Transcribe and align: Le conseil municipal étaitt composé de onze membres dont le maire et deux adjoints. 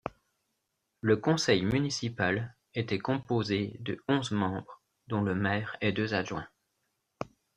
Le 1.01 1.15
conseil 1.17 1.61
municipal 1.61 2.55
étaitt 2.73 2.97
composé 3.03 3.75
de 3.81 4.03
onze 4.07 4.31
membres 4.31 4.65
dont 5.05 5.21
le 5.21 5.35
maire 5.35 5.77
et 5.79 5.91
deux 5.91 6.15
adjoints. 6.15 6.49